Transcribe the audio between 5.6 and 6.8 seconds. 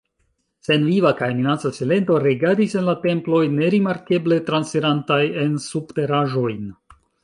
subteraĵojn.